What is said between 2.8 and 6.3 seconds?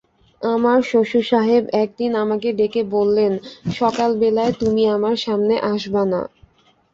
বললেন, সকালবেলায় তুমি আমার সামনে আসবা না।